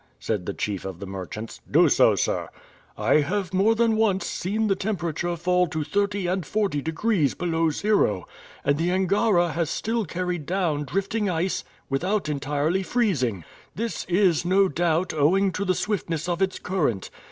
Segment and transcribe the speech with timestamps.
[0.19, 1.61] said the chief of the merchants.
[1.69, 2.49] "Do so, sir."
[2.97, 7.69] "I have more than once seen the temperature fall to thirty and forty degrees below
[7.69, 8.27] zero,
[8.65, 13.43] and the Angara has still carried down drifting ice without entirely freezing.
[13.75, 17.11] This is no doubt owing to the swiftness of its current.